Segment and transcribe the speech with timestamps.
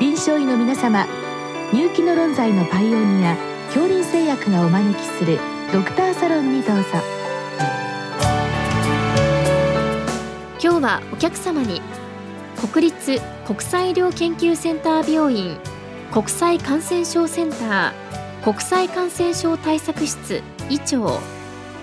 [0.00, 1.08] 臨床医の皆様
[1.72, 5.40] 入気の論剤のパイオニア恐林製薬がお招きする
[5.72, 6.84] ドクターサロンにどうぞ。
[10.62, 11.82] 今日はお客様に
[12.72, 15.56] 国立国際医療研究センター病院
[16.12, 21.18] 国際感染症センター国際感染症対策室医長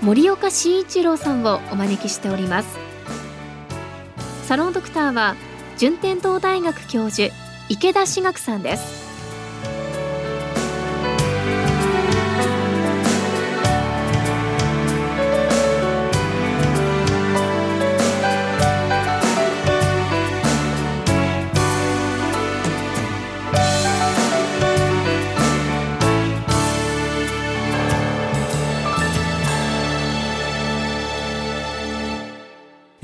[0.01, 2.79] 森岡慎一郎さんをお招きしております。
[4.43, 5.35] サロンドクターは
[5.77, 7.33] 順天堂大学教授
[7.67, 9.04] 池田志学さんです。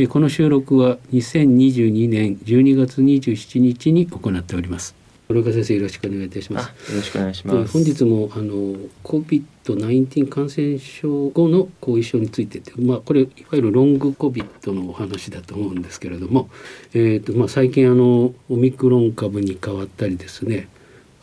[0.08, 4.96] この収録は2022年12月27日に行っております。
[5.30, 6.92] 森岡先生よろしくお願いいたします。
[6.92, 7.72] よろしくお願いします。
[7.72, 16.50] 本日もあの COVID-19 感染症後の後遺症についてまあこれいわゆるロング COVID のお話だと思うんですけれども、
[16.94, 20.68] えーとまあ、最近あのオミクロン株に変わったりですね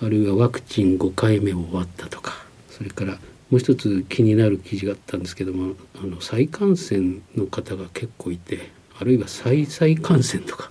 [0.00, 2.34] あるいはワクチン5回目を終わったとか
[2.70, 3.18] それから
[3.50, 10.70] もう一つ気になる記事があったんですけどもあの再感染の方が結構いてあるいは再々感染とか、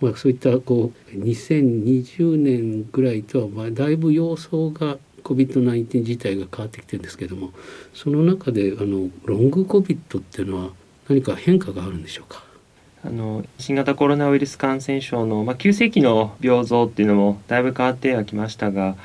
[0.00, 7.52] まあ、そういったこう2020年ぐらいとはまあだいぶ様相が COVID-19 自体が変わってきてるんですけども
[7.94, 10.70] その中であのロング COVID っていうのは
[11.08, 12.44] 何か変化があるんでしょうか？
[13.04, 18.96] あの新型コロナウイルス感染症の、まあ、急性期の病像っていうのもだいぶ変わってはきましたが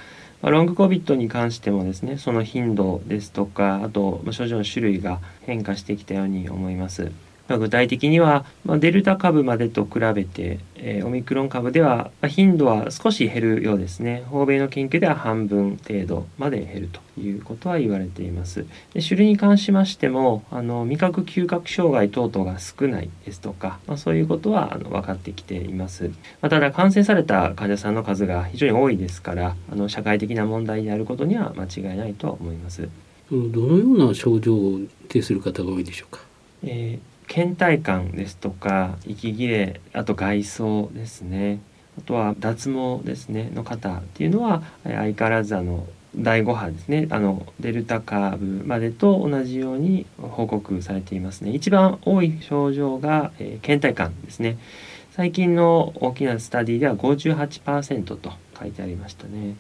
[0.42, 7.12] ま、ロングコビットに関してもですねその頻度ですとかあと、症状の種類が変化してきたように思います。
[7.52, 14.24] まあ、具体的には、まあ、デルタ株までと比べて、えー、オミクロン株では、まあ、頻度は少し減るようですね。
[14.32, 18.66] 欧米の研究では半分程度まで減るということは言われています。
[18.94, 26.08] で種類に関しましてもあの味覚嗅覚障害等々が少ないですとか、まあ、そういうことはあの分かってきています、
[26.42, 32.88] まあ、ただ感染された患者さんの数が非常に多いですからあの社会的な問題であることには間違いないとは思います。
[33.30, 36.22] どのような症状を呈する方が多いでしょうか、
[36.64, 41.62] えー倦怠感ですとか息切れあと外装ですね。
[41.98, 47.08] あとは脱毛ですねの方っていうのは相変わらずあの第5波ですね。
[47.10, 51.52] あのデルタ株までと同じように報告されていますね。
[51.52, 54.58] 一番多い症状が、えー、倦怠感ですね。
[55.16, 59.56] 最近の大きなスタディでは58%と書いてありましたね。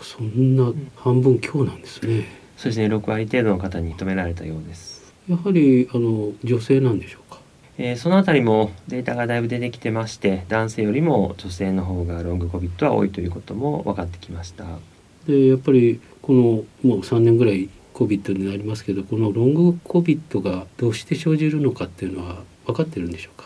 [0.00, 2.24] そんな半分強なんですね、うん、
[2.56, 2.86] そうですね。
[2.86, 4.95] 6割程度の方に認められたようです
[5.28, 7.40] やはりあの女性なんでしょうか？
[7.78, 14.64] えー、そのあたりもデータがだいぶ出てきてまして男性よりも女性の方がロングコビットは多いということも分かってきました。
[15.26, 16.40] でやっぱりこの
[16.88, 23.45] もう3年ぐらいコビットになりますけどこのロングコビットがどうして生じるのかっていうのは分かってるんでしょうか？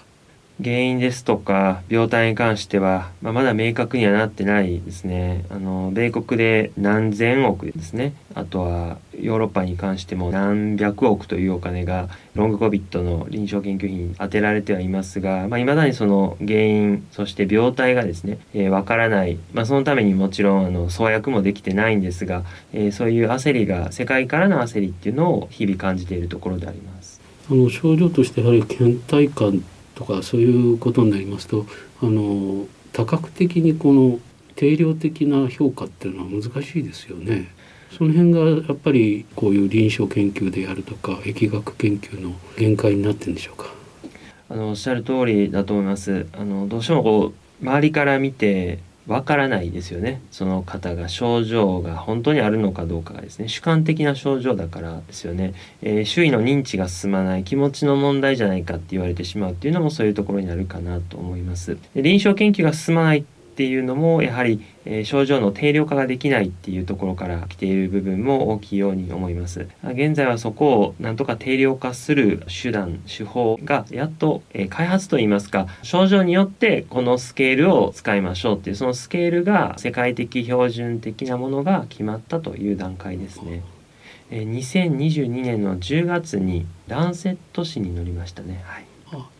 [0.63, 5.45] 原因ですとか病態に関しては、まあ、まだ明確にはなってないですね。
[5.51, 8.15] あの米国で何千億ですね。
[8.35, 27.21] あとはヨーロッパに関しても何百億というお金がロングコビットの臨床研究費に充てられてはいますがい、まあ、未だにその原因そして病態がですねわ、えー、からない、まあ、そのためにもちろんあの創薬もできてないんですが、えー、そういう焦りが世界からの焦りっていうのを日々感じているところであります。
[27.51, 29.65] あの症状としてやはり倦怠感
[30.01, 31.67] とかそういうことになりますと
[32.03, 34.19] あの多角的にこの
[34.57, 37.49] 定量的な評価っていうのは難しいですよね。
[37.97, 43.67] その辺がやっぱりこういう臨床研究であるとか疫学研究の限界になってるんでしょうか。
[44.49, 46.27] あのおっしゃる通りだと思います。
[46.33, 47.33] あのどうしてもこ
[47.63, 50.21] う周りから見てわからないですよね。
[50.31, 53.49] その方が症状が本当にあるのかどうかがですね。
[53.49, 61.79] 主観的な症状だからですよね、えー、周囲の認知が進まない気持ちの問題じゃないかって言われてしまうっていうのもそういうところになるかなと思います。
[61.95, 63.25] 臨床研究が進まない
[63.61, 83.63] っていうのもやはり、えー、症状の定量化ができないっていうところから来ている部分も大きいように思います現在はそこをなんとか定量化する手段手法がやっと、えー、開発といいますか症状によってこのスケールを使いましょうっていうそのスケールが世界的標準的なものが決まったという段階ですね。
[84.31, 88.63] 2022年の10月にランセット誌に載りましたね。
[88.65, 88.90] はい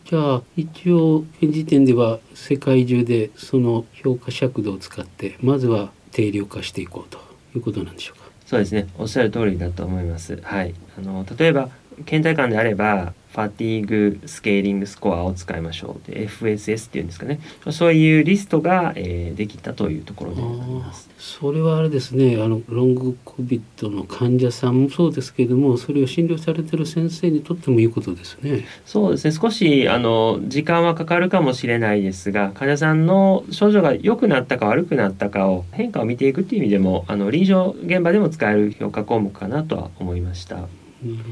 [0.05, 7.19] じゃあ一応現時点では世界中でその評価尺度を使ってまずは定量化していこうと
[7.55, 8.25] いうことなんでしょうか？
[8.45, 8.87] そうですね。
[8.97, 10.41] おっしゃる通りだと思います。
[10.43, 10.73] はい。
[10.97, 11.69] あの例えば
[12.05, 16.11] 倦怠感であればファティーグスケーリングスコアを使いましょう。
[16.11, 17.39] で FSS っていうんですかね。
[17.71, 20.41] そういうリストが、えー、できたというところで
[21.17, 22.41] それはあれですね。
[22.43, 28.65] あのロングコビットの患者さんもそうですけれどもそれを診療されてる先生にとってもいいことですね。
[28.85, 29.31] そうですね。
[29.31, 40.55] 少しあの時間はかかるかもしれないですが患者さんの症状が良くなったか悪くなったかを変化を見ていくっていう意味でもあの臨床現場でも使える評価項目かなとは思いました。
[40.57, 40.67] なる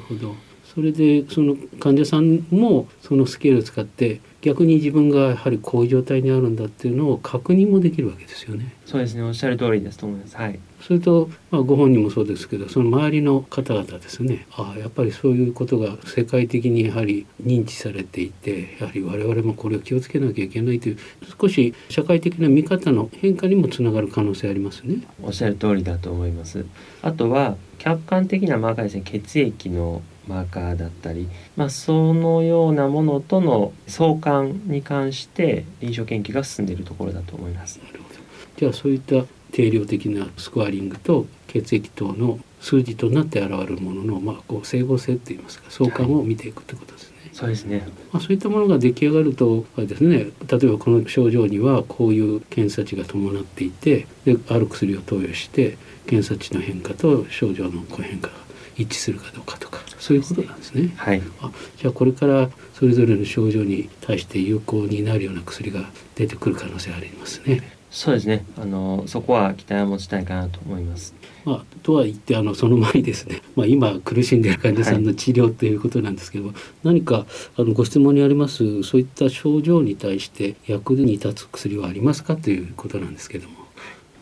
[0.08, 8.74] ほどそれでその患者さんもそのスケールを使って逆に自分がやはりこういう状態にあるんだっていうのを確認もできるわけですよね。
[8.86, 10.38] そうですねおっしゃる通りですと思います。
[10.38, 10.60] はい。
[10.82, 20.98] それと、まあ、ご本人もそうですけどその周りの方々ですねああやっぱりそういうことが世界的にやはり認知されていてやはり我々もこれを気をつけなきゃいけないという
[21.40, 25.04] 少し社会的な見方の変化にもつながる可能性ありますね。
[25.22, 26.66] おっしゃる通りだと思います。
[27.02, 31.28] あとは客観的なマーカーですね血液のマーカーだったり、
[31.58, 37.80] まあ、そのようなものとの相関に関して臨床研究が進んでいるところだと思います。
[37.80, 38.20] なるほど
[38.58, 47.18] じゃあそういった定量的なスコアリングと血液等の数字となって現れるものの、まあ、こう整合性といいますか相関を見ていくということですね。
[47.18, 50.32] はい、そうですね、まあ、そういったものが出来上がるとですね例え
[50.68, 58.34] ばこの症状にはこういう検査値が伴っていてである薬を投与して検査値の変化と症状の変化が
[58.76, 60.94] 一致するかどうかとかそういうことなんですね。
[60.96, 67.79] はい、あじゃあこれからそれぞれの症状に対して有効になるような薬が出てくる可能性ありますね。
[67.92, 68.46] そうですね。
[68.58, 71.16] あのそこは期待を持ちたいかなと思います。
[71.46, 77.26] まあ、とは言ってあのその前にですね、 まあ、今苦しんでいる患者さんの治療ということなんですけども、はい、何か
[77.58, 83.56] あのご質問にありますそういった症状に対して役に立つ薬はありますかということなんですけども。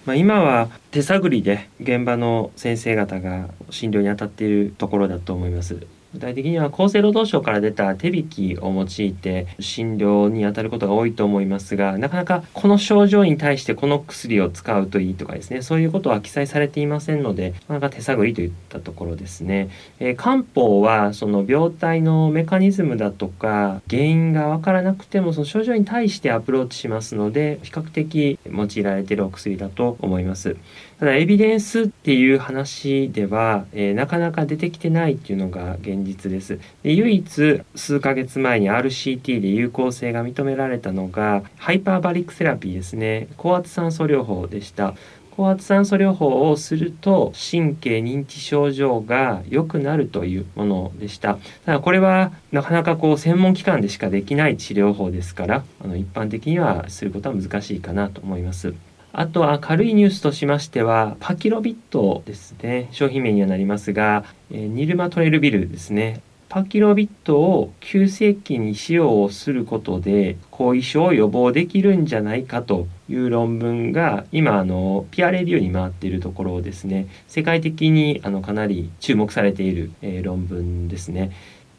[0.05, 5.85] まあ、今は手探りで現場の先生方が診療に当たっているところだと思います。
[6.13, 19.69] 具体的には厚生労働省から出た手引きを用いて診療に当たることが多いと思いますがなかなかこの症状に対してこの薬を使うといいとかですねそういうことは記載されていませんのでなかなか手探りといったところですね、
[19.99, 30.57] えー、漢方はその病態のメカニズムだとか原因がわからなくてもその症状に対してアプローチしますので比較的用いられているお薬だと思います。
[30.99, 36.59] ただエビデンスっていう話では、えー、なかなか出てきてないっていうのが現実です。
[36.81, 44.95] で唯一数ヶ月前に RCT で有効性が認められたのがハイパーバリックセラピーですね高圧酸素療法でした。
[45.37, 51.37] 高圧酸素療法をすると神経認知症状が良くなるというものでした。
[51.63, 58.86] ただこれはなかなかこう専門機関でしかできない治療法ですからあの一般的にはすることは難しいかなと思います。
[59.19, 62.87] あとは軽いニュースとしましては、パキロビットですね。
[62.91, 66.21] 商品名にはなりますが、えー、ニルマトレルビルですね。
[66.49, 81.31] パキロビットを急性期に使用をすることで後遺症を予防できるんじゃないかという論文が今あのピアレビューに回っているところですね世界的にあのかなり注目されている、えー、論文ですね。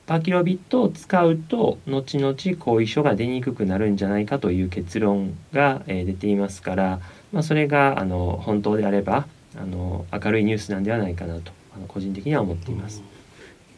[0.09, 7.01] パキロビットを使うと後々後遺症が出にくくなるんじゃないかという結論が、えー、出ていますから
[7.33, 9.27] まあ、それがあの本当であれば
[9.57, 13.03] あの明るいニュースなんではないかなとあの個人的には思っています。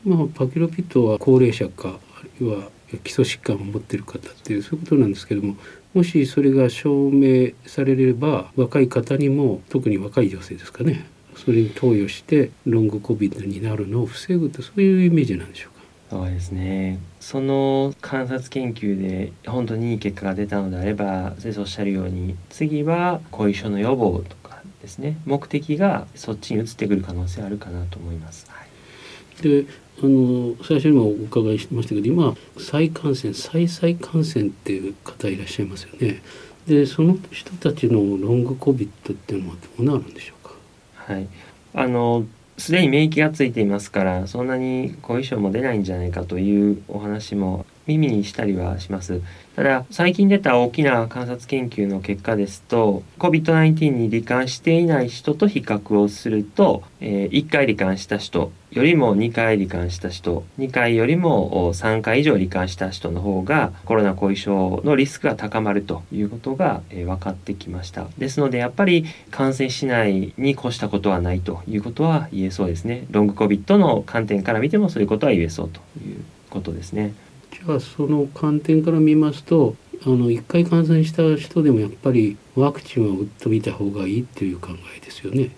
[0.04, 2.68] まあ、パキロピットは高齢者かあるいは
[3.04, 5.56] 基礎疾患を持っている方っていうそういうことなんですけども
[5.92, 11.04] もしそれが証明されれば若い方にも特に若い女性ですかね
[11.36, 15.79] それに投与してロングコビッドになるのを防ぐとそういうイメージなんでしょうか？
[16.10, 28.50] そうですねその観察研究で本当にいい結果が出たのであれば先生おっしゃるように次は後遺症の予防とかですね目的がそっちに移ってくる可能性あるかなと思います。
[28.50, 29.66] はい、で
[30.02, 36.22] あの最初にもお伺いしましたけど今再感染再々感染っていう方いらっしゃいますよね。
[36.66, 40.54] でその人たちのロングコビットっていうのはどうなるんでしょうか？
[40.96, 41.28] はい
[41.72, 42.26] あの
[42.60, 49.20] すでに免疫がついていますからそんなに後遺症も出ないんじゃないかというお話も耳にしたりはします。
[49.56, 77.14] ただ最近出た大きな観察研究の結果ですと COVID-19 に罹患していない人と比較をすると、えー、1回罹患した人よりも2回罹患した人2回よりも3回以上罹患した人の方がコロナ後遺症のリスクが高まるということが、えー、分かってきましたですのでやっぱり感染しないに越したことはないということは言えそうですねロングコビットの観点から見てもそういうことは言えそうということですね。
[77.52, 85.50] じゃあその観点から見ますとあの1回感染した人でもやっぱりワクチンは打ってみた方がいいっていう考えですよね。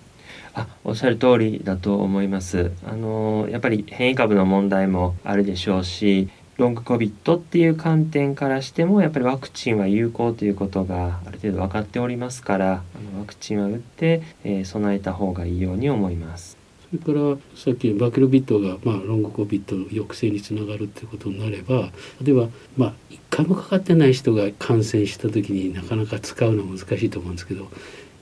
[0.54, 16.61] あおっしゃる通りだと思いますあのやっぱり変異株の問題もあるでしょうしロングコビットっていう観点からしてもやっぱりワクチンは有効ということがある程度分かっておりますからあのワクチンは打って、えー、備えた方がいいように思います。
[16.92, 21.90] それからさっきバケロビットが、まあ、ロングコビットの抑制につながるっていうことになれば
[22.22, 27.68] 例えば、まあ、1回もかかってない人が感染した時になかなか使うのは難しいと思うんですけど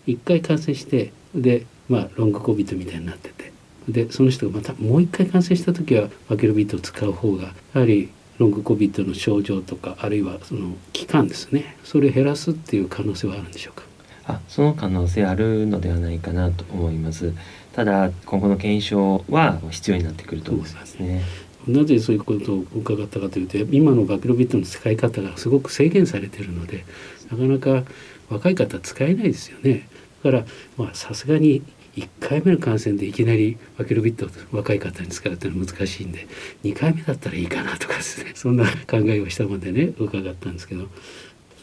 [0.06, 3.52] 1回感染してで、まあ、ロングコビットみたいになってて
[3.88, 8.08] でその人がまたもう1回感染した時はバケロビットを使う方がやはり
[8.38, 13.82] ロングコビットの症状とかあるいはその期間ですねそれを減らすっていう可能性はあるんでしょうか？
[14.26, 17.34] あその可能性あるのではないかなと思います。
[17.74, 21.22] ただ今後の検証は必要になってくると思いますね。
[21.68, 26.84] なぜそういうことを伺ったかというと今のバケロビットの使い方がすごく制限されているので
[27.30, 27.88] なかなか
[28.30, 29.88] 若い方使えないですよね。
[30.22, 30.44] だから
[30.76, 31.62] まあさすがに
[31.96, 36.28] 1回目の感染でいきなりバケロビット若い方に使うっていうのは難しいんで
[36.64, 38.32] 2回目だったらいいかなとかですね。
[38.34, 40.88] そんな考えをしたまでね伺ったんですけど。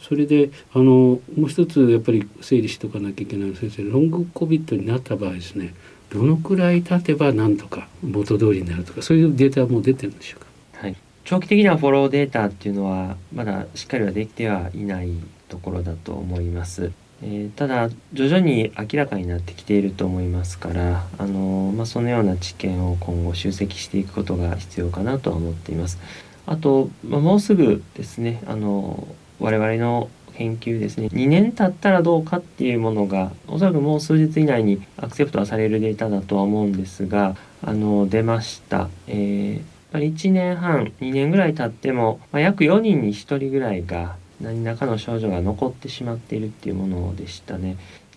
[0.08, 5.74] それであのもう一つやっぱり整理しておかなきゃいけないの先生ロングコビットになった場合ですね。
[6.10, 15.10] どのくらい経てばなんとか元通りになるとかそういうデータはもう出てるんでしょうか、はい、長期的なフォローデータっていうのはまだしっかりはできてはいない
[15.48, 16.92] ところだと思います。
[17.20, 25.98] えー、ただ徐々に明らかになってきていると思いますから、あのまあ、そのような知見を今後集積していくことが必要かなとは思っています。
[26.46, 29.08] あと、まあ、もうすぐですねあの
[29.40, 38.88] 我々の研究ですね2年経ったらどうかっていうものがおそらくもう数日以内にアクセプトはされるデータだとは思うんですがあの出ました。
[39.08, 47.76] えー、1年半2年ぐらい経っても、まあ、約4人に1人ぐらいが何らかの症状が残ってしまっているっていうものでしたね。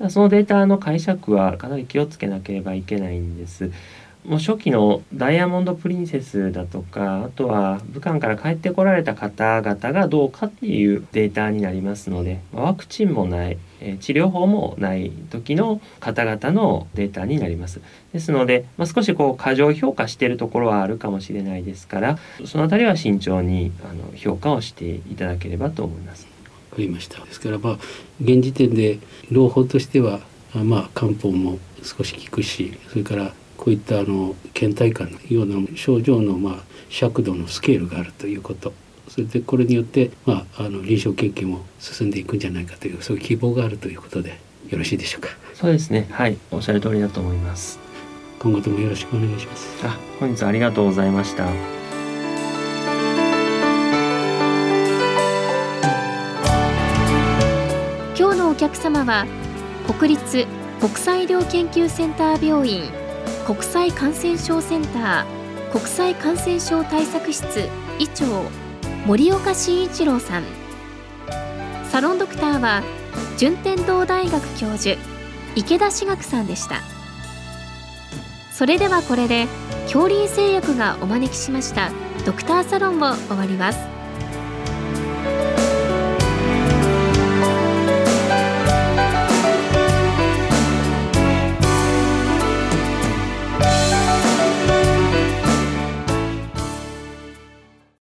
[0.10, 3.72] そのデータの解釈はかなり気をつけなければいけないんです。
[4.25, 13.58] もう初期のダイヤモンド・プリンセスだとかあとは武漢から帰ってこられた方々がどうかっていうデータになりますのでワクチンもない
[14.00, 17.82] 治療法もない時の方々のデータになります。
[18.13, 26.28] ですので、まあ、少しこう過剰評価しているところはあるかもしれないですからその辺りは慎重にあの評価をしていただければと思います。
[26.70, 27.78] わかりましたですからまあ
[28.22, 29.00] 現時点で
[29.32, 30.20] 朗報としては
[30.54, 38.74] まあ漢方も少し効くしそれからこういったあの倦怠感のような症状のまあ尺度のスケールがあるということ。
[39.08, 44.39] それでこれによって、まあ、あの臨床研究も進んでいくんじゃないかというそういう希望があるということで
[44.70, 45.30] よろしいでしょうか。
[45.53, 46.08] そうですね。
[46.12, 46.38] はい。
[46.50, 47.77] おっしゃる通りだと思います。
[48.39, 49.86] 今後ともよろしくお願いします。
[49.86, 51.48] あ本日ありがとうございました。
[58.18, 59.27] 今日のお客様は
[60.00, 60.48] 国立
[60.80, 63.00] 国際医療研究センター病院
[63.51, 67.67] 国際感染症センター国際感染症対策室
[68.00, 68.50] 医長
[69.05, 70.43] 森岡慎一郎さん。
[71.91, 72.81] サロンドクターは
[73.38, 74.96] 順天堂大学教授
[75.58, 76.77] 池田志学さんでした。
[78.53, 79.48] それではこれで
[79.84, 81.91] 恐竜製薬がお招きしました
[82.25, 84.00] ドクターサロンを終わります。